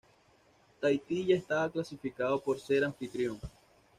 [0.79, 3.39] Tahití ya estaba clasificado por ser anfitrión.